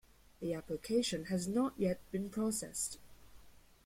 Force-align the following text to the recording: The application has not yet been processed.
The 0.39 0.55
application 0.55 1.25
has 1.25 1.47
not 1.47 1.75
yet 1.79 1.99
been 2.11 2.31
processed. 2.31 2.97